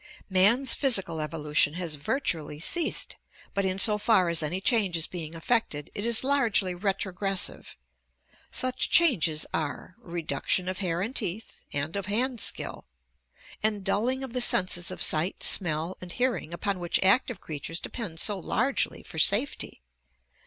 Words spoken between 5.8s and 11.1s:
it is largely retrogressive. Such changes are: Reduction of hair